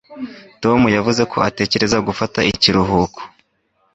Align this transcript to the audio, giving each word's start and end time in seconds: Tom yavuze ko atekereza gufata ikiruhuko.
Tom 0.63 0.79
yavuze 0.97 1.21
ko 1.31 1.37
atekereza 1.49 1.97
gufata 2.07 2.39
ikiruhuko. 2.51 3.19